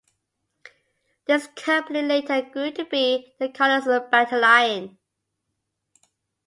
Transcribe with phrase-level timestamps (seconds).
[1.27, 4.97] This company later grew to be the Kaunas Battalion.